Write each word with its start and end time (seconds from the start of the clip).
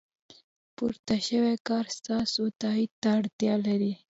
پورته 0.75 1.15
شوی 1.27 1.55
کار 1.67 1.85
ستاسو 1.97 2.43
تایید 2.61 2.91
ته 3.01 3.09
اړتیا 3.19 3.53
لري. 3.67 3.93